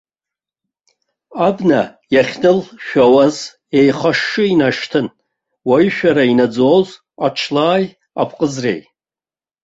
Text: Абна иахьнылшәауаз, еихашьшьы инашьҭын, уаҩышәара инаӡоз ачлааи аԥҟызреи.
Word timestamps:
Абна 1.47 1.81
иахьнылшәауаз, 2.13 3.37
еихашьшьы 3.79 4.43
инашьҭын, 4.51 5.07
уаҩышәара 5.67 6.23
инаӡоз 6.31 6.87
ачлааи 7.25 7.85
аԥҟызреи. 8.21 8.81